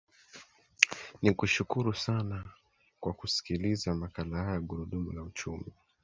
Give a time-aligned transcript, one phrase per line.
[1.21, 2.45] nikushukuru sana
[2.99, 5.73] kwa kusikiliza makala haya ya gurundumu la uchumi